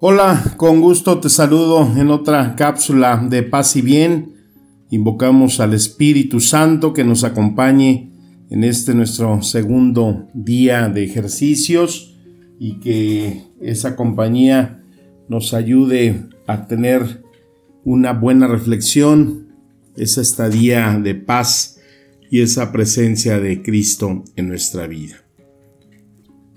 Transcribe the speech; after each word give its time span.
Hola, 0.00 0.54
con 0.56 0.80
gusto 0.80 1.18
te 1.18 1.28
saludo 1.28 1.82
en 1.96 2.10
otra 2.10 2.54
cápsula 2.54 3.16
de 3.28 3.42
paz 3.42 3.74
y 3.74 3.82
bien. 3.82 4.32
Invocamos 4.90 5.58
al 5.58 5.74
Espíritu 5.74 6.38
Santo 6.38 6.92
que 6.92 7.02
nos 7.02 7.24
acompañe 7.24 8.12
en 8.48 8.62
este 8.62 8.94
nuestro 8.94 9.42
segundo 9.42 10.28
día 10.34 10.88
de 10.88 11.02
ejercicios 11.02 12.14
y 12.60 12.78
que 12.78 13.42
esa 13.60 13.96
compañía 13.96 14.84
nos 15.28 15.52
ayude 15.52 16.28
a 16.46 16.68
tener 16.68 17.24
una 17.82 18.12
buena 18.12 18.46
reflexión, 18.46 19.48
esa 19.96 20.20
estadía 20.20 20.96
de 21.02 21.16
paz 21.16 21.80
y 22.30 22.42
esa 22.42 22.70
presencia 22.70 23.40
de 23.40 23.62
Cristo 23.62 24.22
en 24.36 24.46
nuestra 24.46 24.86
vida. 24.86 25.27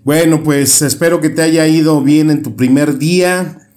Bueno, 0.03 0.41
pues 0.41 0.81
espero 0.81 1.21
que 1.21 1.29
te 1.29 1.43
haya 1.43 1.67
ido 1.67 2.01
bien 2.01 2.31
en 2.31 2.41
tu 2.41 2.55
primer 2.55 2.97
día. 2.97 3.69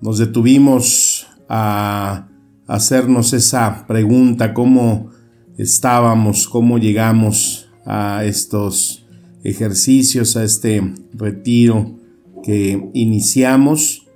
Nos 0.00 0.18
detuvimos 0.18 1.26
a 1.48 2.28
hacernos 2.68 3.32
esa 3.32 3.84
pregunta, 3.88 4.54
cómo 4.54 5.10
estábamos, 5.58 6.46
cómo 6.46 6.78
llegamos 6.78 7.68
a 7.84 8.24
estos 8.24 9.06
ejercicios, 9.42 10.36
a 10.36 10.44
este 10.44 10.94
retiro 11.12 11.98
que 12.44 12.90
iniciamos 12.94 14.06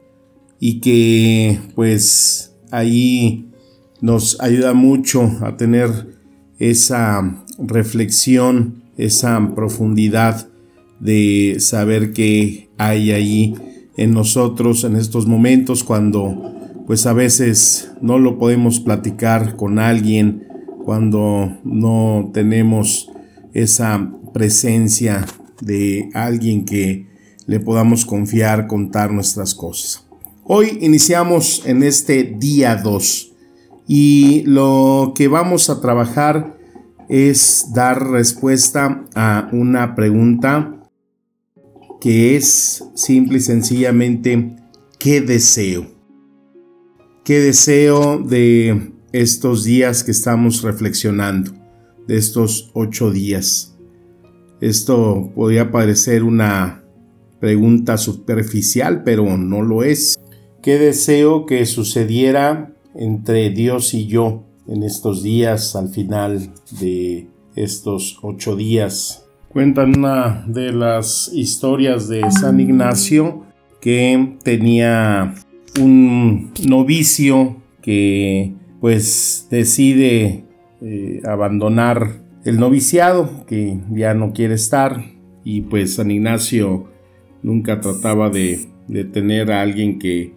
y 0.60 0.78
que 0.78 1.58
pues 1.74 2.54
ahí 2.70 3.50
nos 4.00 4.40
ayuda 4.40 4.72
mucho 4.72 5.32
a 5.40 5.56
tener 5.56 6.16
esa 6.60 7.44
reflexión, 7.58 8.84
esa 8.96 9.52
profundidad 9.56 10.47
de 11.00 11.56
saber 11.58 12.12
que 12.12 12.68
hay 12.78 13.12
ahí 13.12 13.54
en 13.96 14.12
nosotros 14.12 14.84
en 14.84 14.96
estos 14.96 15.26
momentos 15.26 15.84
cuando 15.84 16.54
pues 16.86 17.04
a 17.06 17.12
veces 17.12 17.90
no 18.00 18.18
lo 18.18 18.38
podemos 18.38 18.80
platicar 18.80 19.56
con 19.56 19.78
alguien, 19.78 20.48
cuando 20.84 21.58
no 21.62 22.30
tenemos 22.32 23.10
esa 23.52 24.10
presencia 24.32 25.26
de 25.60 26.08
alguien 26.14 26.64
que 26.64 27.06
le 27.46 27.60
podamos 27.60 28.06
confiar, 28.06 28.66
contar 28.66 29.12
nuestras 29.12 29.54
cosas. 29.54 30.06
Hoy 30.44 30.78
iniciamos 30.80 31.62
en 31.66 31.82
este 31.82 32.24
día 32.24 32.76
2 32.76 33.32
y 33.86 34.44
lo 34.46 35.12
que 35.14 35.28
vamos 35.28 35.68
a 35.68 35.82
trabajar 35.82 36.56
es 37.10 37.66
dar 37.74 38.10
respuesta 38.10 39.04
a 39.14 39.50
una 39.52 39.94
pregunta 39.94 40.77
que 42.00 42.36
es 42.36 42.84
simple 42.94 43.38
y 43.38 43.40
sencillamente 43.40 44.56
qué 44.98 45.20
deseo. 45.20 45.86
¿Qué 47.24 47.40
deseo 47.40 48.18
de 48.18 48.92
estos 49.12 49.64
días 49.64 50.04
que 50.04 50.12
estamos 50.12 50.62
reflexionando? 50.62 51.52
De 52.06 52.16
estos 52.16 52.70
ocho 52.72 53.10
días. 53.10 53.76
Esto 54.60 55.30
podría 55.34 55.70
parecer 55.70 56.22
una 56.22 56.84
pregunta 57.38 57.98
superficial, 57.98 59.04
pero 59.04 59.36
no 59.36 59.62
lo 59.62 59.82
es. 59.82 60.18
¿Qué 60.62 60.78
deseo 60.78 61.46
que 61.46 61.66
sucediera 61.66 62.74
entre 62.94 63.50
Dios 63.50 63.94
y 63.94 64.06
yo 64.06 64.44
en 64.66 64.82
estos 64.82 65.22
días 65.22 65.76
al 65.76 65.88
final 65.90 66.52
de 66.80 67.28
estos 67.54 68.18
ocho 68.22 68.56
días 68.56 69.27
Cuentan 69.48 69.96
una 69.96 70.44
de 70.46 70.72
las 70.74 71.30
historias 71.32 72.06
de 72.06 72.30
San 72.30 72.60
Ignacio 72.60 73.44
que 73.80 74.36
tenía 74.42 75.34
un 75.80 76.52
novicio 76.66 77.56
que 77.80 78.52
pues 78.78 79.46
decide 79.50 80.44
eh, 80.82 81.22
abandonar 81.24 82.20
el 82.44 82.60
noviciado, 82.60 83.46
que 83.46 83.78
ya 83.90 84.12
no 84.12 84.34
quiere 84.34 84.52
estar. 84.52 85.02
Y 85.44 85.62
pues 85.62 85.94
San 85.94 86.10
Ignacio 86.10 86.90
nunca 87.42 87.80
trataba 87.80 88.28
de, 88.28 88.68
de 88.86 89.04
tener 89.04 89.50
a 89.50 89.62
alguien 89.62 89.98
que 89.98 90.34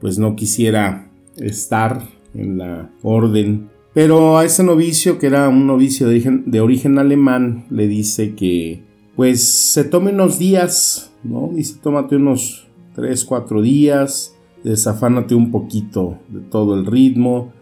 pues 0.00 0.18
no 0.18 0.36
quisiera 0.36 1.10
estar 1.36 2.00
en 2.32 2.56
la 2.56 2.90
orden 3.02 3.68
pero 3.94 4.36
a 4.36 4.44
ese 4.44 4.64
novicio, 4.64 5.18
que 5.18 5.28
era 5.28 5.48
un 5.48 5.68
novicio 5.68 6.08
de 6.08 6.60
origen, 6.60 6.98
alemán, 6.98 7.64
le 7.70 7.86
dice 7.86 8.34
que 8.34 8.82
pues 9.14 9.44
se 9.44 9.84
tome 9.84 10.10
unos 10.10 10.40
días, 10.40 11.12
¿no? 11.22 11.50
Dice, 11.54 11.76
tómate 11.80 12.16
unos 12.16 12.66
3, 12.96 13.24
4 13.24 13.62
días, 13.62 14.34
desafánate 14.64 15.36
un 15.36 15.52
poquito 15.52 16.18
de 16.28 16.40
todo 16.40 16.74
el 16.74 16.86
ritmo, 16.86 17.52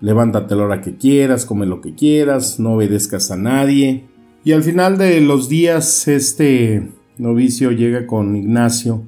levántate 0.00 0.54
a 0.54 0.56
la 0.56 0.64
hora 0.64 0.80
que 0.80 0.96
quieras, 0.96 1.44
come 1.44 1.66
lo 1.66 1.82
que 1.82 1.94
quieras, 1.94 2.58
no 2.58 2.76
obedezcas 2.76 3.30
a 3.30 3.36
nadie. 3.36 4.06
Y 4.42 4.52
al 4.52 4.62
final 4.62 4.96
de 4.96 5.20
los 5.20 5.50
días, 5.50 6.08
este 6.08 6.88
novicio 7.18 7.70
llega 7.72 8.06
con 8.06 8.34
Ignacio 8.36 9.02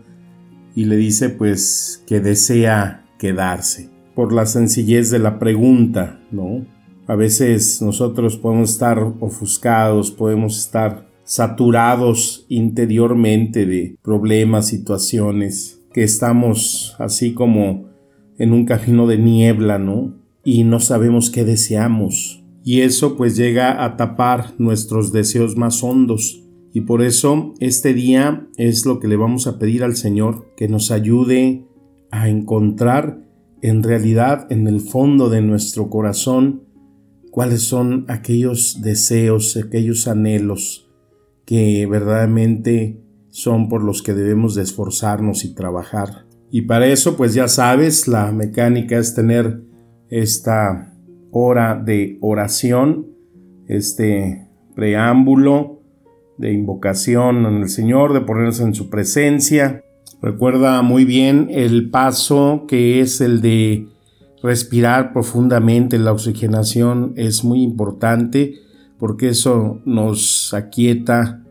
y 0.75 0.84
le 0.84 0.97
dice 0.97 1.31
pues 1.31 2.04
que 2.06 2.20
desea 2.20 3.06
quedarse 3.19 3.96
por 4.16 4.32
la 4.32 4.47
sencillez 4.47 5.10
de 5.10 5.19
la 5.19 5.38
pregunta, 5.38 6.19
¿no? 6.32 6.65
A 7.06 7.15
veces 7.15 7.82
nosotros 7.82 8.38
podemos 8.38 8.71
estar 8.71 8.99
ofuscados, 9.21 10.10
podemos 10.10 10.59
estar 10.59 11.06
saturados 11.22 12.47
interiormente 12.49 13.66
de 13.66 13.97
problemas, 14.03 14.69
situaciones, 14.69 15.82
que 15.93 16.03
estamos 16.03 16.97
así 16.99 17.34
como 17.34 17.91
en 18.38 18.54
un 18.54 18.65
camino 18.65 19.06
de 19.06 19.19
niebla, 19.19 19.78
¿no? 19.78 20.15
Y 20.43 20.65
no 20.65 20.81
sabemos 20.81 21.28
qué 21.31 21.44
deseamos. 21.44 22.43
Y 22.65 22.81
eso 22.81 23.19
pues 23.19 23.37
llega 23.37 23.84
a 23.84 23.98
tapar 23.98 24.54
nuestros 24.56 25.12
deseos 25.12 25.56
más 25.56 25.84
hondos. 25.84 26.43
Y 26.72 26.81
por 26.83 27.03
eso 27.03 27.53
este 27.60 27.93
día 27.93 28.48
es 28.56 28.87
lo 28.87 28.98
que 28.98 29.09
le 29.09 29.16
vamos 29.16 29.47
a 29.47 29.59
pedir 29.59 29.84
al 29.84 29.94
Señor, 29.94 30.54
que 30.56 30.69
nos 30.69 30.91
ayude 30.91 31.66
a 32.10 32.28
encontrar 32.31 33.25
en 33.62 33.83
realidad 33.83 34.47
en 34.50 34.67
el 34.67 34.81
fondo 34.81 35.28
de 35.28 35.43
nuestro 35.43 35.91
corazón 35.91 36.62
cuáles 37.31 37.62
son 37.62 38.05
aquellos 38.09 38.81
deseos, 38.81 39.56
aquellos 39.56 40.09
anhelos 40.09 40.91
que 41.44 41.87
verdaderamente 41.87 43.00
son 43.28 43.69
por 43.69 43.83
los 43.83 44.03
que 44.03 44.15
debemos 44.15 44.55
de 44.55 44.62
esforzarnos 44.62 45.45
y 45.45 45.55
trabajar. 45.55 46.27
Y 46.50 46.62
para 46.62 46.87
eso, 46.87 47.16
pues 47.16 47.34
ya 47.34 47.49
sabes, 47.49 48.09
la 48.09 48.33
mecánica 48.33 48.99
es 48.99 49.15
tener 49.15 49.61
esta 50.09 50.95
hora 51.31 51.75
de 51.75 52.19
oración, 52.21 53.09
este 53.69 54.49
preámbulo 54.75 55.83
de 56.39 56.53
invocación 56.53 57.45
en 57.47 57.56
el 57.56 57.69
Señor, 57.69 58.12
de 58.12 58.21
ponernos 58.21 58.61
en 58.61 58.75
su 58.75 58.89
presencia, 58.89 59.83
Recuerda 60.22 60.80
muy 60.83 61.04
bien 61.04 61.48
el 61.51 61.91
paso 61.91 62.65
que 62.66 63.01
es 63.01 63.21
el 63.21 63.41
de 63.41 63.89
respirar 64.42 65.13
profundamente. 65.13 65.98
La 65.98 66.13
oxigenación 66.13 67.13
es 67.16 67.45
muy 67.45 67.63
importante 67.63 68.54
porque 68.98 69.28
eso 69.28 69.80
nos 69.84 70.54
aquieta, 70.54 71.45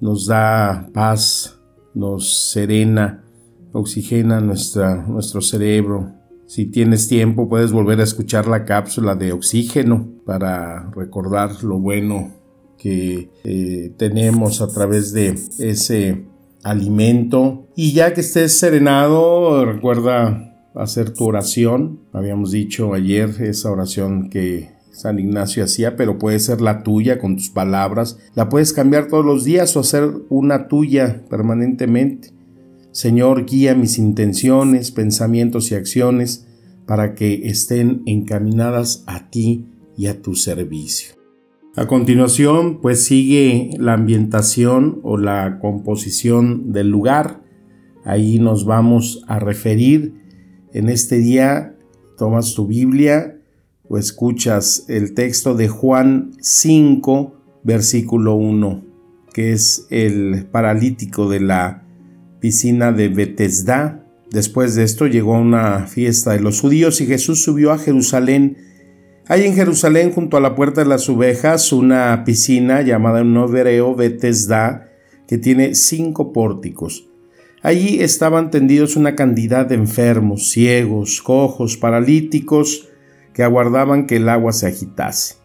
nos 0.00 0.26
da 0.26 0.88
paz, 0.92 1.58
nos 1.94 2.50
serena, 2.52 3.24
oxigena 3.72 4.40
nuestra, 4.40 5.04
nuestro 5.06 5.40
cerebro. 5.40 6.12
Si 6.46 6.66
tienes 6.66 7.08
tiempo 7.08 7.48
puedes 7.48 7.72
volver 7.72 8.00
a 8.00 8.04
escuchar 8.04 8.46
la 8.46 8.64
cápsula 8.64 9.14
de 9.14 9.32
oxígeno 9.32 10.08
para 10.24 10.90
recordar 10.90 11.64
lo 11.64 11.78
bueno 11.78 12.30
que 12.78 13.30
eh, 13.44 13.94
tenemos 13.96 14.60
a 14.60 14.68
través 14.68 15.12
de 15.12 15.38
ese 15.58 16.24
alimento. 16.62 17.66
Y 17.76 17.92
ya 17.92 18.14
que 18.14 18.20
estés 18.20 18.58
serenado, 18.58 19.64
recuerda 19.64 20.70
hacer 20.74 21.10
tu 21.10 21.24
oración. 21.24 22.00
Habíamos 22.12 22.50
dicho 22.50 22.94
ayer 22.94 23.30
esa 23.40 23.70
oración 23.70 24.30
que 24.30 24.70
San 24.92 25.18
Ignacio 25.18 25.64
hacía, 25.64 25.96
pero 25.96 26.18
puede 26.18 26.38
ser 26.38 26.60
la 26.60 26.82
tuya 26.82 27.18
con 27.18 27.36
tus 27.36 27.50
palabras. 27.50 28.18
La 28.34 28.48
puedes 28.48 28.72
cambiar 28.72 29.08
todos 29.08 29.24
los 29.24 29.44
días 29.44 29.76
o 29.76 29.80
hacer 29.80 30.10
una 30.28 30.68
tuya 30.68 31.22
permanentemente. 31.28 32.30
Señor, 32.92 33.46
guía 33.46 33.74
mis 33.74 33.98
intenciones, 33.98 34.90
pensamientos 34.90 35.70
y 35.72 35.74
acciones 35.74 36.46
para 36.86 37.14
que 37.14 37.48
estén 37.48 38.02
encaminadas 38.04 39.02
a 39.06 39.30
ti 39.30 39.66
y 39.96 40.06
a 40.06 40.20
tu 40.20 40.34
servicio. 40.34 41.21
A 41.74 41.86
continuación, 41.86 42.82
pues 42.82 43.02
sigue 43.02 43.70
la 43.78 43.94
ambientación 43.94 45.00
o 45.02 45.16
la 45.16 45.58
composición 45.58 46.70
del 46.70 46.90
lugar. 46.90 47.40
Ahí 48.04 48.38
nos 48.38 48.66
vamos 48.66 49.24
a 49.26 49.38
referir. 49.38 50.12
En 50.74 50.90
este 50.90 51.16
día, 51.16 51.74
tomas 52.18 52.52
tu 52.52 52.66
Biblia 52.66 53.38
o 53.88 53.96
escuchas 53.96 54.84
el 54.88 55.14
texto 55.14 55.54
de 55.54 55.68
Juan 55.68 56.32
5, 56.40 57.60
versículo 57.64 58.34
1, 58.34 58.84
que 59.32 59.52
es 59.52 59.86
el 59.88 60.44
paralítico 60.52 61.30
de 61.30 61.40
la 61.40 61.84
piscina 62.38 62.92
de 62.92 63.08
Betesda. 63.08 64.04
Después 64.30 64.74
de 64.74 64.82
esto 64.82 65.06
llegó 65.06 65.38
una 65.38 65.86
fiesta 65.86 66.32
de 66.32 66.40
los 66.40 66.60
judíos 66.60 67.00
y 67.00 67.06
Jesús 67.06 67.42
subió 67.42 67.72
a 67.72 67.78
Jerusalén 67.78 68.58
hay 69.32 69.46
en 69.46 69.54
Jerusalén, 69.54 70.12
junto 70.12 70.36
a 70.36 70.40
la 70.40 70.54
puerta 70.54 70.82
de 70.82 70.90
las 70.90 71.08
ovejas, 71.08 71.72
una 71.72 72.22
piscina 72.22 72.82
llamada 72.82 73.20
en 73.20 73.32
Novereo 73.32 73.94
Betesda, 73.94 74.90
que 75.26 75.38
tiene 75.38 75.74
cinco 75.74 76.34
pórticos. 76.34 77.08
Allí 77.62 78.02
estaban 78.02 78.50
tendidos 78.50 78.94
una 78.94 79.14
cantidad 79.14 79.64
de 79.64 79.76
enfermos, 79.76 80.50
ciegos, 80.50 81.22
cojos, 81.22 81.78
paralíticos, 81.78 82.90
que 83.32 83.42
aguardaban 83.42 84.06
que 84.06 84.16
el 84.16 84.28
agua 84.28 84.52
se 84.52 84.66
agitase. 84.66 85.36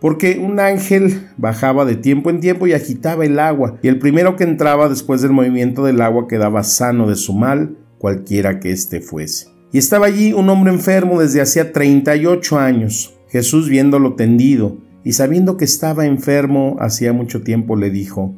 Porque 0.00 0.38
un 0.38 0.58
ángel 0.58 1.28
bajaba 1.36 1.84
de 1.84 1.96
tiempo 1.96 2.30
en 2.30 2.40
tiempo 2.40 2.66
y 2.66 2.72
agitaba 2.72 3.26
el 3.26 3.38
agua, 3.40 3.78
y 3.82 3.88
el 3.88 3.98
primero 3.98 4.36
que 4.36 4.44
entraba 4.44 4.88
después 4.88 5.20
del 5.20 5.32
movimiento 5.32 5.84
del 5.84 6.00
agua 6.00 6.28
quedaba 6.28 6.62
sano 6.62 7.06
de 7.06 7.16
su 7.16 7.34
mal, 7.34 7.76
cualquiera 7.98 8.58
que 8.58 8.72
éste 8.72 9.02
fuese. 9.02 9.48
Y 9.70 9.76
estaba 9.76 10.06
allí 10.06 10.32
un 10.32 10.48
hombre 10.48 10.72
enfermo 10.72 11.20
desde 11.20 11.42
hacía 11.42 11.74
38 11.74 12.58
años. 12.58 13.17
Jesús 13.28 13.68
viéndolo 13.68 14.14
tendido 14.14 14.78
y 15.04 15.12
sabiendo 15.12 15.56
que 15.56 15.64
estaba 15.64 16.06
enfermo 16.06 16.76
hacía 16.80 17.12
mucho 17.12 17.42
tiempo 17.42 17.76
le 17.76 17.90
dijo, 17.90 18.34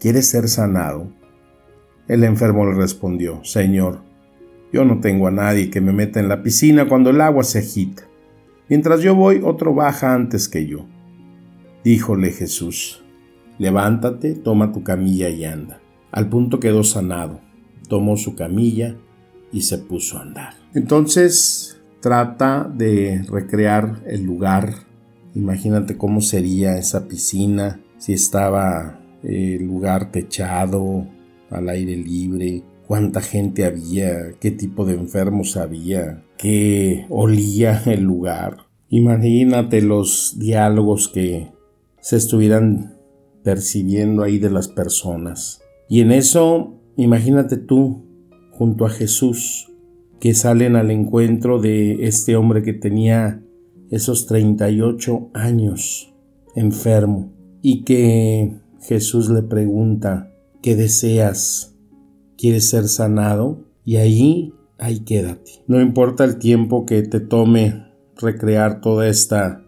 ¿Quieres 0.00 0.28
ser 0.28 0.48
sanado? 0.48 1.08
El 2.06 2.22
enfermo 2.22 2.64
le 2.66 2.74
respondió, 2.74 3.44
Señor, 3.44 4.02
yo 4.72 4.84
no 4.84 5.00
tengo 5.00 5.26
a 5.26 5.32
nadie 5.32 5.70
que 5.70 5.80
me 5.80 5.92
meta 5.92 6.20
en 6.20 6.28
la 6.28 6.42
piscina 6.42 6.88
cuando 6.88 7.10
el 7.10 7.20
agua 7.20 7.42
se 7.42 7.58
agita. 7.58 8.04
Mientras 8.68 9.00
yo 9.00 9.14
voy, 9.14 9.40
otro 9.42 9.74
baja 9.74 10.14
antes 10.14 10.48
que 10.48 10.66
yo. 10.66 10.86
Díjole 11.82 12.30
Jesús, 12.30 13.02
levántate, 13.58 14.34
toma 14.34 14.72
tu 14.72 14.84
camilla 14.84 15.28
y 15.30 15.44
anda. 15.44 15.80
Al 16.12 16.28
punto 16.28 16.60
quedó 16.60 16.84
sanado, 16.84 17.40
tomó 17.88 18.16
su 18.16 18.36
camilla 18.36 18.96
y 19.52 19.62
se 19.62 19.78
puso 19.78 20.18
a 20.18 20.22
andar. 20.22 20.54
Entonces 20.74 21.77
trata 22.00 22.70
de 22.72 23.22
recrear 23.28 24.02
el 24.06 24.22
lugar. 24.22 24.74
Imagínate 25.34 25.96
cómo 25.96 26.20
sería 26.20 26.78
esa 26.78 27.08
piscina, 27.08 27.80
si 27.98 28.12
estaba 28.12 29.00
el 29.22 29.64
lugar 29.64 30.10
techado, 30.10 31.06
al 31.50 31.68
aire 31.68 31.96
libre, 31.96 32.62
cuánta 32.86 33.20
gente 33.20 33.64
había, 33.64 34.32
qué 34.40 34.50
tipo 34.50 34.84
de 34.84 34.94
enfermos 34.94 35.56
había, 35.56 36.22
qué 36.36 37.06
olía 37.08 37.82
el 37.86 38.02
lugar. 38.02 38.68
Imagínate 38.88 39.82
los 39.82 40.36
diálogos 40.38 41.08
que 41.08 41.50
se 42.00 42.16
estuvieran 42.16 42.96
percibiendo 43.42 44.22
ahí 44.22 44.38
de 44.38 44.50
las 44.50 44.68
personas. 44.68 45.60
Y 45.88 46.00
en 46.00 46.12
eso, 46.12 46.74
imagínate 46.96 47.56
tú, 47.56 48.04
junto 48.52 48.86
a 48.86 48.90
Jesús, 48.90 49.70
que 50.20 50.34
salen 50.34 50.76
al 50.76 50.90
encuentro 50.90 51.60
de 51.60 52.06
este 52.06 52.36
hombre 52.36 52.62
que 52.62 52.72
tenía 52.72 53.42
esos 53.90 54.26
38 54.26 55.30
años 55.34 56.12
enfermo 56.54 57.32
y 57.62 57.84
que 57.84 58.56
Jesús 58.80 59.30
le 59.30 59.42
pregunta, 59.42 60.32
¿qué 60.62 60.76
deseas? 60.76 61.76
¿Quieres 62.36 62.68
ser 62.68 62.88
sanado? 62.88 63.64
Y 63.84 63.96
ahí, 63.96 64.52
ahí 64.78 65.00
quédate. 65.00 65.62
No 65.66 65.80
importa 65.80 66.24
el 66.24 66.38
tiempo 66.38 66.86
que 66.86 67.02
te 67.02 67.20
tome 67.20 67.86
recrear 68.16 68.80
toda 68.80 69.08
esta 69.08 69.64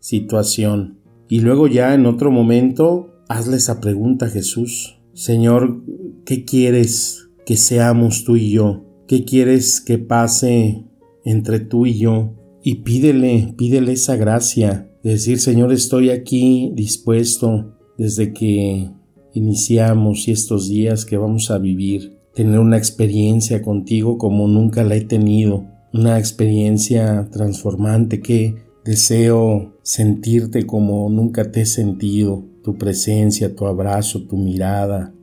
situación. 0.00 0.98
Y 1.28 1.40
luego 1.40 1.66
ya 1.66 1.94
en 1.94 2.06
otro 2.06 2.30
momento, 2.30 3.14
hazle 3.28 3.56
esa 3.56 3.80
pregunta 3.80 4.26
a 4.26 4.30
Jesús. 4.30 5.00
Señor, 5.14 5.82
¿qué 6.24 6.44
quieres 6.44 7.28
que 7.46 7.56
seamos 7.56 8.24
tú 8.24 8.36
y 8.36 8.50
yo? 8.50 8.84
¿Qué 9.06 9.24
quieres 9.24 9.82
que 9.82 9.98
pase 9.98 10.84
entre 11.24 11.60
tú 11.60 11.84
y 11.84 11.98
yo? 11.98 12.32
Y 12.62 12.76
pídele, 12.76 13.54
pídele 13.56 13.92
esa 13.92 14.16
gracia 14.16 14.90
de 15.02 15.10
decir, 15.10 15.40
Señor, 15.40 15.72
estoy 15.72 16.08
aquí 16.08 16.72
dispuesto 16.74 17.76
desde 17.98 18.32
que 18.32 18.90
iniciamos 19.34 20.26
y 20.26 20.32
estos 20.32 20.68
días 20.68 21.04
que 21.04 21.18
vamos 21.18 21.50
a 21.50 21.58
vivir, 21.58 22.18
tener 22.34 22.58
una 22.58 22.78
experiencia 22.78 23.60
contigo 23.60 24.16
como 24.16 24.48
nunca 24.48 24.84
la 24.84 24.96
he 24.96 25.02
tenido, 25.02 25.66
una 25.92 26.18
experiencia 26.18 27.28
transformante 27.30 28.20
que 28.22 28.54
deseo 28.84 29.74
sentirte 29.82 30.66
como 30.66 31.10
nunca 31.10 31.50
te 31.52 31.62
he 31.62 31.66
sentido, 31.66 32.44
tu 32.62 32.78
presencia, 32.78 33.54
tu 33.54 33.66
abrazo, 33.66 34.22
tu 34.26 34.38
mirada, 34.38 35.14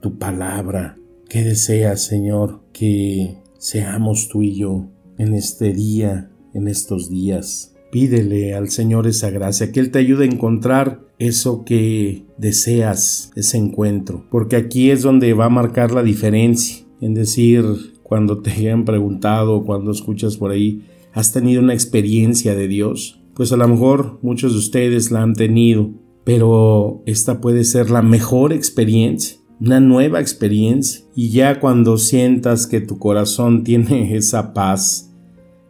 tu 0.00 0.18
palabra. 0.18 0.96
¿Qué 1.28 1.42
deseas, 1.42 2.02
Señor? 2.02 2.62
Que 2.78 3.38
seamos 3.58 4.28
tú 4.28 4.42
y 4.42 4.54
yo 4.54 4.86
en 5.18 5.34
este 5.34 5.72
día, 5.72 6.30
en 6.54 6.68
estos 6.68 7.10
días. 7.10 7.74
Pídele 7.90 8.54
al 8.54 8.68
Señor 8.68 9.06
esa 9.06 9.30
gracia, 9.30 9.72
que 9.72 9.80
Él 9.80 9.90
te 9.90 9.98
ayude 9.98 10.24
a 10.24 10.30
encontrar 10.30 11.00
eso 11.18 11.64
que 11.64 12.26
deseas, 12.36 13.32
ese 13.34 13.56
encuentro, 13.56 14.26
porque 14.30 14.56
aquí 14.56 14.90
es 14.90 15.02
donde 15.02 15.32
va 15.32 15.46
a 15.46 15.50
marcar 15.50 15.90
la 15.90 16.04
diferencia, 16.04 16.84
en 17.00 17.14
decir, 17.14 17.64
cuando 18.02 18.38
te 18.42 18.50
hayan 18.52 18.84
preguntado, 18.84 19.64
cuando 19.64 19.90
escuchas 19.90 20.36
por 20.36 20.52
ahí, 20.52 20.84
¿has 21.12 21.32
tenido 21.32 21.60
una 21.60 21.74
experiencia 21.74 22.54
de 22.54 22.68
Dios? 22.68 23.20
Pues 23.34 23.52
a 23.52 23.56
lo 23.56 23.66
mejor 23.66 24.18
muchos 24.22 24.52
de 24.52 24.58
ustedes 24.58 25.10
la 25.10 25.22
han 25.22 25.34
tenido, 25.34 25.90
pero 26.24 27.02
esta 27.06 27.40
puede 27.40 27.64
ser 27.64 27.90
la 27.90 28.02
mejor 28.02 28.52
experiencia 28.52 29.37
una 29.60 29.80
nueva 29.80 30.20
experiencia 30.20 31.04
y 31.14 31.30
ya 31.30 31.60
cuando 31.60 31.98
sientas 31.98 32.66
que 32.66 32.80
tu 32.80 32.98
corazón 32.98 33.64
tiene 33.64 34.16
esa 34.16 34.52
paz, 34.52 35.12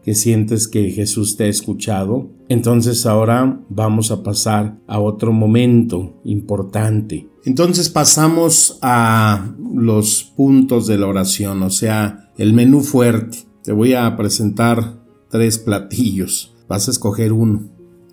que 0.03 0.15
sientes 0.15 0.69
que 0.69 0.91
Jesús 0.91 1.37
te 1.37 1.45
ha 1.45 1.49
escuchado, 1.49 2.31
entonces 2.49 3.05
ahora 3.05 3.61
vamos 3.69 4.11
a 4.11 4.23
pasar 4.23 4.79
a 4.87 5.01
otro 5.01 5.33
momento 5.33 6.19
importante. 6.25 7.29
Entonces 7.45 7.91
pasamos 7.91 8.79
a 8.81 9.55
los 9.75 10.33
puntos 10.37 10.87
de 10.87 10.99
la 10.99 11.07
oración, 11.07 11.63
o 11.63 11.71
sea, 11.71 12.31
el 12.39 12.55
menú 12.55 12.81
fuerte. 12.81 13.39
Te 13.63 13.73
voy 13.73 13.95
a 13.95 14.17
presentar 14.17 14.99
tres 15.29 15.59
platillos. 15.59 16.55
Vas 16.69 16.89
a 16.89 16.91
escoger 16.91 17.33
uno. 17.33 17.69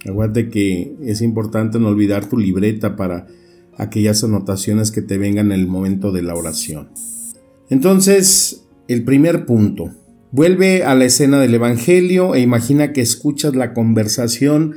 Acuérdate 0.07 0.49
que 0.49 0.95
es 1.01 1.21
importante 1.21 1.79
no 1.79 1.87
olvidar 1.87 2.27
tu 2.27 2.37
libreta 2.37 2.95
para 2.95 3.27
aquellas 3.77 4.23
anotaciones 4.23 4.91
que 4.91 5.01
te 5.01 5.17
vengan 5.17 5.51
en 5.51 5.59
el 5.59 5.67
momento 5.67 6.11
de 6.11 6.21
la 6.21 6.35
oración. 6.35 6.89
Entonces, 7.69 8.65
el 8.87 9.03
primer 9.03 9.45
punto. 9.45 9.91
Vuelve 10.31 10.83
a 10.83 10.95
la 10.95 11.05
escena 11.05 11.39
del 11.39 11.53
Evangelio 11.53 12.35
e 12.35 12.41
imagina 12.41 12.91
que 12.91 13.01
escuchas 13.01 13.55
la 13.55 13.73
conversación 13.73 14.75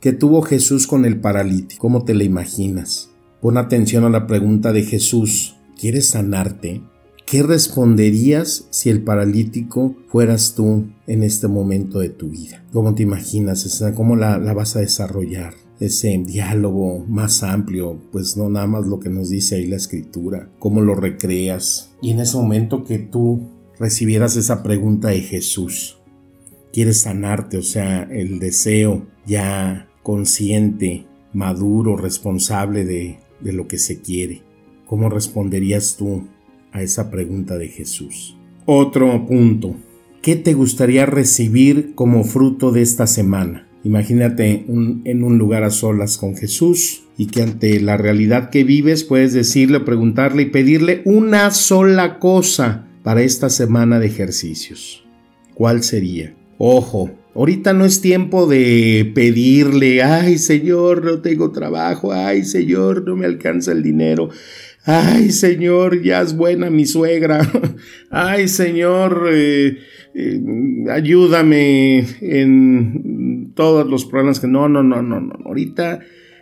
que 0.00 0.12
tuvo 0.12 0.42
Jesús 0.42 0.86
con 0.86 1.04
el 1.04 1.20
paralítico. 1.20 1.80
¿Cómo 1.80 2.04
te 2.04 2.14
la 2.14 2.24
imaginas? 2.24 3.10
Pon 3.40 3.56
atención 3.56 4.04
a 4.04 4.10
la 4.10 4.26
pregunta 4.26 4.72
de 4.72 4.82
Jesús. 4.82 5.56
¿Quieres 5.78 6.08
sanarte? 6.08 6.82
¿Qué 7.30 7.44
responderías 7.44 8.66
si 8.70 8.90
el 8.90 9.04
paralítico 9.04 9.94
fueras 10.08 10.56
tú 10.56 10.88
en 11.06 11.22
este 11.22 11.46
momento 11.46 12.00
de 12.00 12.08
tu 12.08 12.30
vida? 12.30 12.64
¿Cómo 12.72 12.92
te 12.96 13.04
imaginas? 13.04 13.84
¿Cómo 13.94 14.16
la, 14.16 14.38
vas 14.38 14.74
a 14.74 14.80
desarrollar? 14.80 15.54
ese 15.78 16.22
diálogo 16.26 17.06
más 17.08 17.42
amplio, 17.42 18.02
pues 18.12 18.36
no 18.36 18.50
nada 18.50 18.66
más 18.66 18.86
lo 18.86 18.98
que 19.00 19.08
nos 19.08 19.30
dice 19.30 19.54
ahí 19.54 19.66
la 19.66 19.76
escritura, 19.76 20.50
cómo 20.58 20.82
lo 20.82 20.94
recreas. 20.94 21.94
Y 22.02 22.10
en 22.10 22.20
ese 22.20 22.36
momento 22.36 22.84
que 22.84 22.98
tú 22.98 23.48
recibieras 23.78 24.36
esa 24.36 24.62
pregunta 24.62 25.08
de 25.08 25.20
Jesús, 25.22 25.98
quieres 26.70 27.00
sanarte, 27.00 27.56
o 27.56 27.62
sea, 27.62 28.02
el 28.02 28.40
deseo 28.40 29.06
ya 29.24 29.88
consciente, 30.02 31.06
maduro, 31.32 31.96
responsable 31.96 32.84
de, 32.84 33.20
de 33.40 33.52
lo 33.54 33.66
que 33.66 33.78
se 33.78 34.02
quiere. 34.02 34.42
¿Cómo 34.84 35.08
responderías 35.08 35.96
tú 35.96 36.24
a 36.72 36.82
esa 36.82 37.10
pregunta 37.10 37.58
de 37.58 37.68
Jesús? 37.68 38.36
Otro 38.66 39.26
punto. 39.26 39.76
¿Qué 40.22 40.36
te 40.36 40.54
gustaría 40.54 41.06
recibir 41.06 41.94
como 41.94 42.24
fruto 42.24 42.72
de 42.72 42.82
esta 42.82 43.06
semana? 43.06 43.66
Imagínate 43.82 44.66
en 44.68 45.24
un 45.24 45.38
lugar 45.38 45.64
a 45.64 45.70
solas 45.70 46.18
con 46.18 46.36
Jesús 46.36 47.04
y 47.16 47.26
que 47.26 47.42
ante 47.42 47.80
la 47.80 47.96
realidad 47.96 48.50
que 48.50 48.64
vives 48.64 49.04
puedes 49.04 49.32
decirle, 49.32 49.80
preguntarle 49.80 50.42
y 50.42 50.46
pedirle 50.46 51.00
una 51.06 51.50
sola 51.50 52.18
cosa 52.18 52.86
para 53.02 53.22
esta 53.22 53.48
semana 53.48 53.98
de 53.98 54.06
ejercicios. 54.06 55.04
¿Cuál 55.54 55.82
sería? 55.82 56.34
Ojo, 56.58 57.10
ahorita 57.34 57.72
no 57.72 57.86
es 57.86 58.02
tiempo 58.02 58.46
de 58.46 59.10
pedirle, 59.14 60.02
ay 60.02 60.36
Señor, 60.36 61.02
no 61.02 61.20
tengo 61.20 61.50
trabajo, 61.50 62.12
ay 62.12 62.44
Señor, 62.44 63.06
no 63.06 63.16
me 63.16 63.24
alcanza 63.24 63.72
el 63.72 63.82
dinero. 63.82 64.28
Ay, 64.84 65.30
Señor, 65.30 66.02
ya 66.02 66.22
es 66.22 66.34
buena 66.34 66.70
mi 66.70 66.86
suegra. 66.86 67.50
Ay, 68.10 68.48
Señor, 68.48 69.28
eh, 69.30 69.78
eh, 70.14 70.40
ayúdame 70.90 72.06
en 72.20 73.52
todos 73.54 73.86
los 73.86 74.06
problemas 74.06 74.40
que 74.40 74.46
no, 74.46 74.68
no, 74.68 74.82
no, 74.82 75.02
no, 75.02 75.20
no. 75.20 75.34
Ahorita 75.44 76.00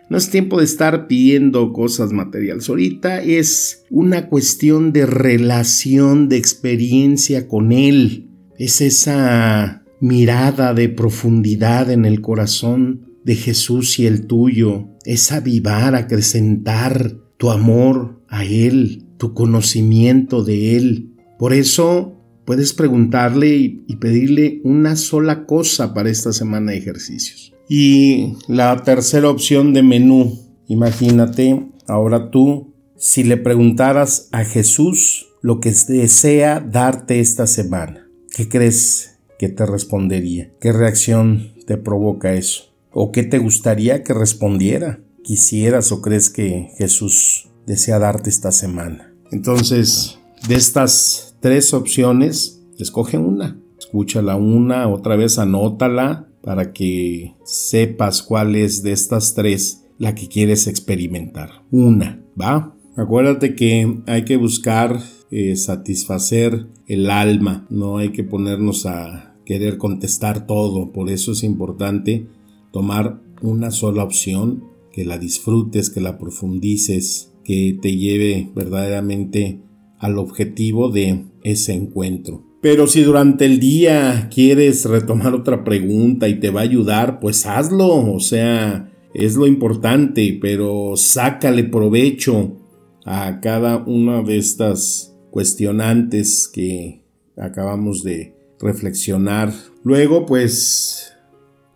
no 0.09 0.17
es 0.17 0.31
tiempo 0.31 0.59
de 0.59 0.65
estar 0.65 1.09
pidiendo 1.09 1.73
cosas 1.73 2.13
materiales. 2.13 2.69
Ahorita 2.69 3.21
es 3.21 3.85
una 3.91 4.29
cuestión 4.29 4.93
de 4.93 5.05
relación, 5.07 6.29
de 6.29 6.37
experiencia 6.37 7.49
con 7.49 7.73
Él. 7.73 8.29
Es 8.57 8.81
esa 8.81 9.85
mirada 10.01 10.75
de 10.75 10.89
profundidad 10.89 11.91
en 11.91 12.05
el 12.05 12.21
corazón 12.21 13.19
de 13.25 13.35
Jesús 13.35 13.99
y 13.99 14.07
el 14.07 14.27
tuyo. 14.29 14.89
Es 15.05 15.33
avivar, 15.33 15.97
acrecentar 15.97 17.17
tu 17.37 17.51
amor 17.51 18.18
a 18.29 18.45
Él, 18.45 19.05
tu 19.17 19.35
conocimiento 19.35 20.45
de 20.45 20.77
Él. 20.77 21.15
Por 21.39 21.53
eso 21.53 22.19
puedes 22.45 22.73
preguntarle 22.73 23.57
y, 23.57 23.97
pedirle 23.97 24.61
una 24.65 24.97
sola 24.97 25.45
cosa 25.45 25.93
para 25.93 26.11
esta 26.11 26.33
semana 26.33 26.73
de 26.73 26.79
ejercicios. 26.79 27.53
Y 27.69 28.35
la 28.47 28.83
tercera 28.85 29.29
opción 29.29 29.75
de 29.75 29.83
menú, 29.83 30.39
imagínate 30.67 31.67
ahora 31.87 32.31
tú, 32.31 32.73
si 32.97 33.23
le 33.23 33.37
preguntaras 33.37 34.29
a 34.33 34.45
Jesús 34.45 35.27
lo 35.43 35.61
que 35.61 35.75
desea 35.89 36.61
darte 36.61 37.21
esta 37.21 37.47
semana, 37.47 38.09
¿qué 38.35 38.49
crees 38.49 39.19
que 39.39 39.49
te 39.49 39.67
respondería? 39.67 40.51
¿Qué 40.61 40.73
reacción 40.73 41.53
te 41.67 41.77
provoca 41.77 42.33
eso? 42.33 42.75
¿O 42.91 43.13
qué 43.13 43.23
te 43.23 43.39
gustaría 43.39 44.03
que 44.03 44.15
respondiera? 44.15 45.01
¿Quisieras 45.23 45.93
o 45.93 46.01
crees 46.01 46.31
que 46.31 46.71
Jesús 46.79 47.51
desea 47.69 48.01
darte 48.01 48.31
esta 48.31 48.51
semana? 48.51 49.15
Entonces, 49.31 50.19
de 50.49 50.57
estas 50.57 51.37
tres 51.41 51.73
opciones, 51.75 52.65
escoge 52.79 53.19
una. 53.19 53.61
Escúchala 53.79 54.35
una, 54.35 54.89
otra 54.89 55.15
vez 55.15 55.39
anótala 55.39 56.29
para 56.43 56.73
que 56.73 57.37
sepas 57.45 58.23
cuál 58.23 58.57
es 58.57 58.83
de 58.83 58.93
estas 58.93 59.35
tres 59.35 59.85
la 59.99 60.15
que 60.15 60.29
quieres 60.29 60.67
experimentar. 60.67 61.65
Una, 61.71 62.23
¿va? 62.41 62.75
Acuérdate 62.97 63.55
que 63.55 64.01
hay 64.07 64.25
que 64.25 64.37
buscar 64.37 65.01
eh, 65.31 65.57
satisfacer 65.57 66.67
el 66.87 67.11
alma, 67.11 67.67
no 67.71 67.99
hay 67.99 68.11
que 68.11 68.25
ponernos 68.25 68.87
a 68.87 69.37
querer 69.45 69.79
contestar 69.79 70.47
todo, 70.47 70.93
por 70.93 71.11
eso 71.11 71.33
es 71.33 71.43
importante 71.43 72.27
tomar 72.73 73.21
una 73.41 73.71
sola 73.71 74.05
opción, 74.05 74.65
que 74.93 75.05
la 75.05 75.19
disfrutes, 75.19 75.91
que 75.91 76.01
la 76.01 76.19
profundices, 76.19 77.33
que 77.49 77.79
te 77.81 77.97
lleve 77.97 78.51
verdaderamente 78.55 79.63
al 79.99 80.19
objetivo 80.19 80.91
de 80.91 81.25
ese 81.43 81.73
encuentro. 81.73 82.45
Pero 82.61 82.87
si 82.87 83.01
durante 83.01 83.47
el 83.47 83.59
día 83.59 84.29
quieres 84.31 84.85
retomar 84.85 85.33
otra 85.33 85.65
pregunta 85.65 86.29
y 86.29 86.41
te 86.41 86.51
va 86.51 86.61
a 86.61 86.65
ayudar, 86.65 87.21
pues 87.21 87.47
hazlo. 87.47 88.13
O 88.13 88.21
sea, 88.21 88.93
es 89.15 89.35
lo 89.37 89.47
importante, 89.47 90.39
pero 90.39 90.93
sácale 90.97 91.65
provecho 91.65 92.59
a 93.07 93.41
cada 93.41 93.79
una 93.79 94.23
de 94.23 94.37
estas 94.37 95.17
cuestionantes 95.31 96.51
que 96.53 97.03
acabamos 97.39 98.03
de 98.05 98.35
reflexionar. 98.61 99.55
Luego, 99.85 100.27
pues 100.27 101.15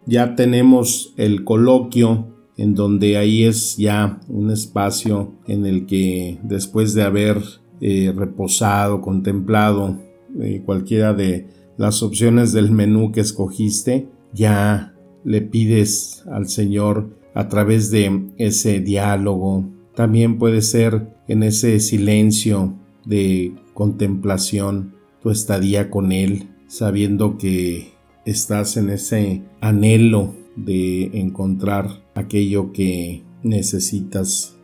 ya 0.05 0.35
tenemos 0.37 1.14
el 1.17 1.45
coloquio 1.45 2.32
en 2.56 2.75
donde 2.75 3.16
ahí 3.16 3.44
es 3.44 3.76
ya 3.76 4.21
un 4.28 4.50
espacio 4.50 5.32
en 5.47 5.66
el 5.66 5.87
que 5.87 6.38
después 6.42 6.94
de 6.94 7.02
haber 7.02 7.42
eh, 7.80 8.12
reposado, 8.14 9.00
contemplado 9.00 9.99
eh, 10.40 10.62
cualquiera 10.64 11.14
de 11.14 11.47
las 11.76 12.02
opciones 12.02 12.52
del 12.52 12.71
menú 12.71 13.12
que 13.12 13.21
escogiste, 13.21 14.09
ya 14.32 14.94
le 15.25 15.40
pides 15.40 16.25
al 16.30 16.49
Señor 16.49 17.16
a 17.35 17.49
través 17.49 17.90
de 17.90 18.30
ese 18.37 18.80
diálogo. 18.80 19.64
También 19.94 20.38
puede 20.38 20.62
ser 20.62 21.09
en 21.28 21.42
ese 21.42 21.80
silencio 21.80 22.75
de 23.04 23.54
contemplación 23.75 24.94
tu 25.23 25.30
estadía 25.30 25.90
con 25.90 26.12
Él, 26.12 26.49
sabiendo 26.66 27.38
que 27.38 27.92
estás 28.25 28.76
en 28.76 28.90
ese 28.90 29.42
anhelo 29.61 30.35
de 30.56 31.04
encontrar 31.14 32.01
aquello 32.14 32.73
que 32.73 33.23
necesitas 33.42 34.57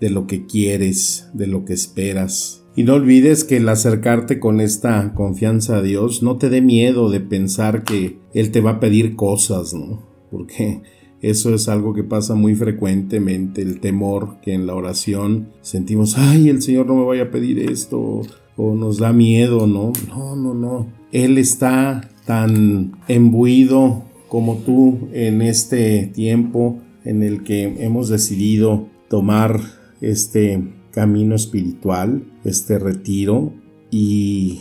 de 0.00 0.10
lo 0.10 0.26
que 0.26 0.46
quieres, 0.46 1.28
de 1.32 1.46
lo 1.46 1.64
que 1.64 1.72
esperas. 1.72 2.64
Y 2.76 2.84
no 2.84 2.94
olvides 2.94 3.42
que 3.42 3.56
el 3.56 3.68
acercarte 3.68 4.38
con 4.38 4.60
esta 4.60 5.12
confianza 5.14 5.78
a 5.78 5.82
Dios 5.82 6.22
no 6.22 6.36
te 6.36 6.48
dé 6.48 6.62
miedo 6.62 7.10
de 7.10 7.20
pensar 7.20 7.82
que 7.82 8.18
Él 8.34 8.52
te 8.52 8.60
va 8.60 8.72
a 8.72 8.80
pedir 8.80 9.16
cosas, 9.16 9.74
¿no? 9.74 10.06
Porque 10.30 10.82
eso 11.20 11.52
es 11.52 11.68
algo 11.68 11.94
que 11.94 12.04
pasa 12.04 12.36
muy 12.36 12.54
frecuentemente, 12.54 13.62
el 13.62 13.80
temor 13.80 14.36
que 14.40 14.54
en 14.54 14.68
la 14.68 14.76
oración 14.76 15.48
sentimos, 15.62 16.16
ay, 16.16 16.48
el 16.48 16.62
Señor 16.62 16.86
no 16.86 16.94
me 16.94 17.04
vaya 17.04 17.24
a 17.24 17.30
pedir 17.30 17.58
esto, 17.58 18.22
o 18.56 18.74
nos 18.74 18.98
da 18.98 19.12
miedo, 19.12 19.66
¿no? 19.66 19.92
No, 20.08 20.36
no, 20.36 20.54
no. 20.54 20.86
Él 21.10 21.38
está 21.38 22.08
tan 22.26 22.92
embuido 23.08 24.04
como 24.28 24.58
tú 24.58 25.08
en 25.12 25.42
este 25.42 26.06
tiempo 26.06 26.80
en 27.04 27.22
el 27.22 27.42
que 27.42 27.62
hemos 27.84 28.08
decidido 28.08 28.88
tomar 29.08 29.60
este 30.00 30.62
camino 30.90 31.34
espiritual, 31.34 32.24
este 32.44 32.78
retiro 32.78 33.52
y 33.90 34.60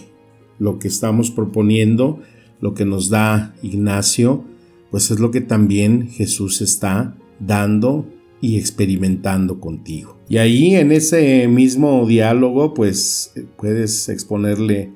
lo 0.59 0.79
que 0.79 0.87
estamos 0.87 1.31
proponiendo, 1.31 2.21
lo 2.61 2.73
que 2.73 2.85
nos 2.85 3.09
da 3.09 3.55
Ignacio, 3.61 4.43
pues 4.91 5.11
es 5.11 5.19
lo 5.19 5.31
que 5.31 5.41
también 5.41 6.07
Jesús 6.09 6.61
está 6.61 7.17
dando 7.39 8.07
y 8.39 8.57
experimentando 8.57 9.59
contigo. 9.59 10.17
Y 10.29 10.37
ahí 10.37 10.75
en 10.75 10.91
ese 10.91 11.47
mismo 11.47 12.05
diálogo, 12.07 12.73
pues 12.73 13.33
puedes 13.57 14.09
exponerle 14.09 14.91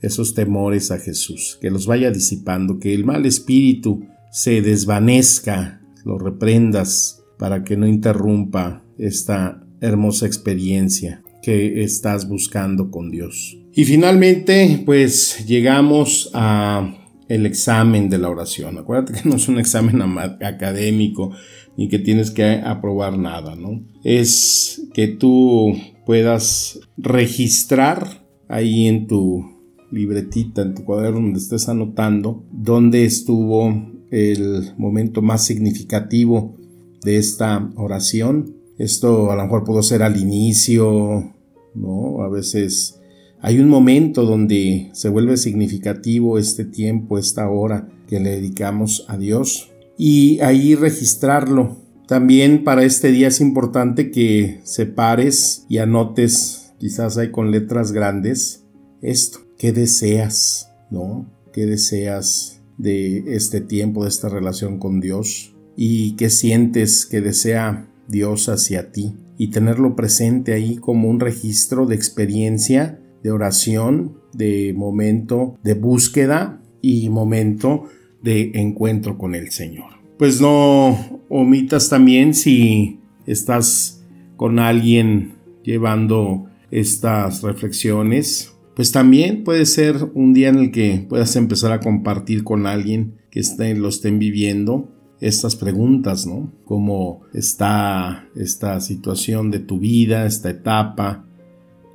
esos 0.00 0.34
temores 0.34 0.90
a 0.90 0.98
Jesús, 0.98 1.58
que 1.60 1.70
los 1.70 1.86
vaya 1.86 2.10
disipando, 2.10 2.78
que 2.78 2.94
el 2.94 3.04
mal 3.04 3.26
espíritu 3.26 4.06
se 4.36 4.60
desvanezca, 4.60 5.80
lo 6.04 6.18
reprendas 6.18 7.24
para 7.38 7.64
que 7.64 7.78
no 7.78 7.86
interrumpa 7.86 8.84
esta 8.98 9.66
hermosa 9.80 10.26
experiencia 10.26 11.22
que 11.42 11.82
estás 11.82 12.28
buscando 12.28 12.90
con 12.90 13.10
Dios. 13.10 13.56
Y 13.72 13.86
finalmente, 13.86 14.82
pues 14.84 15.46
llegamos 15.46 16.30
a 16.34 16.98
el 17.30 17.46
examen 17.46 18.10
de 18.10 18.18
la 18.18 18.28
oración. 18.28 18.76
Acuérdate 18.76 19.14
que 19.14 19.28
no 19.28 19.36
es 19.36 19.48
un 19.48 19.58
examen 19.58 20.02
académico 20.42 21.32
ni 21.78 21.88
que 21.88 21.98
tienes 21.98 22.30
que 22.30 22.60
aprobar 22.62 23.16
nada, 23.16 23.56
¿no? 23.56 23.86
Es 24.04 24.82
que 24.92 25.08
tú 25.08 25.78
puedas 26.04 26.78
registrar 26.98 28.22
ahí 28.48 28.86
en 28.86 29.06
tu 29.06 29.46
libretita, 29.90 30.60
en 30.60 30.74
tu 30.74 30.84
cuaderno 30.84 31.22
donde 31.22 31.38
estés 31.38 31.70
anotando, 31.70 32.44
dónde 32.52 33.06
estuvo 33.06 33.95
el 34.10 34.74
momento 34.76 35.22
más 35.22 35.44
significativo 35.44 36.54
de 37.02 37.18
esta 37.18 37.70
oración 37.76 38.56
esto 38.78 39.30
a 39.30 39.36
lo 39.36 39.42
mejor 39.42 39.64
pudo 39.64 39.82
ser 39.82 40.02
al 40.02 40.20
inicio, 40.20 41.34
¿no? 41.74 42.22
A 42.22 42.28
veces 42.28 43.00
hay 43.40 43.58
un 43.58 43.68
momento 43.68 44.24
donde 44.24 44.90
se 44.92 45.08
vuelve 45.08 45.36
significativo 45.36 46.38
este 46.38 46.64
tiempo, 46.64 47.18
esta 47.18 47.48
hora 47.48 47.88
que 48.06 48.20
le 48.20 48.30
dedicamos 48.30 49.06
a 49.08 49.16
Dios 49.16 49.70
y 49.96 50.40
ahí 50.40 50.74
registrarlo. 50.74 51.78
También 52.06 52.64
para 52.64 52.84
este 52.84 53.10
día 53.10 53.28
es 53.28 53.40
importante 53.40 54.10
que 54.10 54.60
separes 54.62 55.64
y 55.68 55.78
anotes, 55.78 56.72
quizás 56.78 57.16
hay 57.18 57.30
con 57.30 57.50
letras 57.50 57.92
grandes, 57.92 58.64
esto, 59.00 59.40
¿qué 59.58 59.72
deseas? 59.72 60.70
¿No? 60.90 61.26
¿Qué 61.52 61.66
deseas 61.66 62.55
de 62.78 63.34
este 63.34 63.60
tiempo, 63.60 64.02
de 64.02 64.10
esta 64.10 64.28
relación 64.28 64.78
con 64.78 65.00
Dios? 65.00 65.54
¿Y 65.76 66.16
qué 66.16 66.30
sientes 66.30 67.06
que 67.06 67.20
desea 67.20 67.88
Dios 68.08 68.48
hacia 68.48 68.92
ti 68.92 69.14
y 69.38 69.48
tenerlo 69.48 69.94
presente 69.96 70.54
ahí 70.54 70.76
como 70.76 71.08
un 71.08 71.20
registro 71.20 71.86
de 71.86 71.94
experiencia, 71.94 73.00
de 73.22 73.30
oración, 73.30 74.18
de 74.32 74.72
momento 74.74 75.58
de 75.62 75.74
búsqueda 75.74 76.62
y 76.80 77.08
momento 77.08 77.84
de 78.22 78.52
encuentro 78.54 79.18
con 79.18 79.34
el 79.34 79.50
Señor. 79.50 79.96
Pues 80.18 80.40
no 80.40 81.20
omitas 81.28 81.88
también 81.88 82.34
si 82.34 83.00
estás 83.26 84.04
con 84.36 84.58
alguien 84.58 85.34
llevando 85.62 86.46
estas 86.70 87.42
reflexiones, 87.42 88.55
pues 88.76 88.92
también 88.92 89.42
puede 89.42 89.64
ser 89.64 90.10
un 90.12 90.34
día 90.34 90.50
en 90.50 90.58
el 90.58 90.70
que 90.70 91.06
puedas 91.08 91.34
empezar 91.34 91.72
a 91.72 91.80
compartir 91.80 92.44
con 92.44 92.66
alguien 92.66 93.14
que 93.30 93.40
lo 93.74 93.88
estén 93.88 94.18
viviendo 94.18 94.92
estas 95.18 95.56
preguntas, 95.56 96.26
¿no? 96.26 96.52
¿Cómo 96.66 97.22
está 97.32 98.28
esta 98.36 98.78
situación 98.82 99.50
de 99.50 99.60
tu 99.60 99.78
vida, 99.78 100.26
esta 100.26 100.50
etapa? 100.50 101.24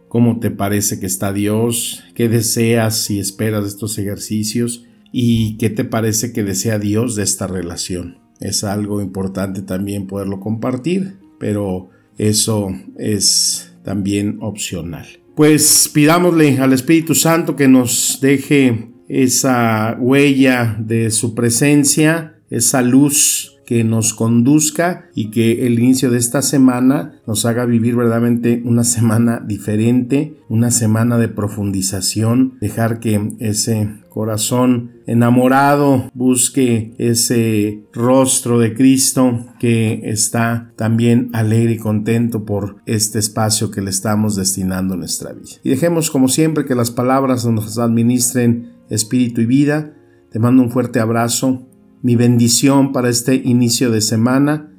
¿Cómo 0.08 0.40
te 0.40 0.50
parece 0.50 1.00
que 1.00 1.06
está 1.06 1.32
Dios? 1.32 2.04
¿Qué 2.16 2.30
deseas 2.30 3.12
y 3.12 3.20
esperas 3.20 3.62
de 3.62 3.70
estos 3.70 4.00
ejercicios? 4.00 4.84
¿Y 5.12 5.58
qué 5.58 5.70
te 5.70 5.84
parece 5.84 6.34
que 6.34 6.44
desea 6.44 6.80
Dios 6.80 7.16
de 7.16 7.22
esta 7.22 7.46
relación? 7.46 8.18
Es 8.40 8.64
algo 8.64 9.04
importante 9.04 9.62
también 9.62 10.08
poderlo 10.08 10.40
compartir, 10.40 11.20
pero 11.40 11.90
eso 12.18 12.70
es 12.98 13.72
también 13.84 14.40
opcional. 14.42 15.21
Pues 15.36 15.90
pidámosle 15.94 16.60
al 16.60 16.74
Espíritu 16.74 17.16
Santo 17.16 17.56
que 17.56 17.68
nos 17.68 18.20
deje 18.22 18.92
esa 19.08 19.98
huella 20.00 20.78
de 20.80 21.10
su 21.12 21.36
presencia, 21.36 22.36
esa 22.50 22.82
luz 22.82 23.58
que 23.66 23.86
nos 23.86 24.14
conduzca 24.14 25.10
y 25.16 25.32
que 25.32 25.66
el 25.66 25.80
inicio 25.80 26.12
de 26.12 26.18
esta 26.18 26.42
semana 26.42 27.22
nos 27.26 27.46
haga 27.46 27.66
vivir 27.66 27.96
verdaderamente 27.96 28.62
una 28.66 28.84
semana 28.84 29.40
diferente, 29.40 30.36
una 30.50 30.72
semana 30.72 31.18
de 31.18 31.30
profundización, 31.30 32.58
dejar 32.60 33.00
que 33.00 33.30
ese 33.40 34.01
corazón 34.12 34.92
enamorado 35.08 36.12
busque 36.14 36.94
ese 36.98 37.86
rostro 37.94 38.60
de 38.60 38.74
Cristo 38.74 39.46
que 39.58 40.02
está 40.04 40.74
también 40.76 41.30
alegre 41.32 41.74
y 41.74 41.78
contento 41.78 42.44
por 42.44 42.82
este 42.86 43.20
espacio 43.20 43.72
que 43.72 43.82
le 43.82 43.90
estamos 43.90 44.36
destinando 44.36 44.96
a 44.96 44.98
nuestra 44.98 45.32
vida. 45.32 45.52
Y 45.64 45.70
dejemos 45.70 46.12
como 46.12 46.28
siempre 46.28 46.66
que 46.66 46.76
las 46.76 46.92
palabras 46.92 47.46
nos 47.46 47.78
administren 47.78 48.74
espíritu 48.90 49.40
y 49.42 49.46
vida. 49.46 49.94
Te 50.30 50.40
mando 50.40 50.62
un 50.62 50.72
fuerte 50.72 51.00
abrazo 51.00 51.68
mi 52.02 52.18
bendición 52.18 52.92
para 52.92 53.10
este 53.10 53.36
inicio 53.36 53.92
de 53.92 54.02
semana 54.02 54.74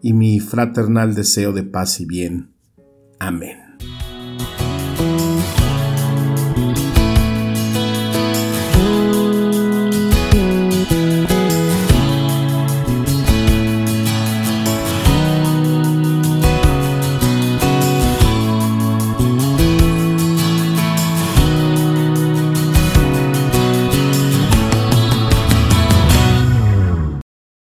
y 0.00 0.12
mi 0.12 0.38
fraternal 0.38 1.16
deseo 1.16 1.52
de 1.52 1.64
paz 1.64 2.00
y 2.00 2.06
bien. 2.06 2.52
Amén. 3.18 3.65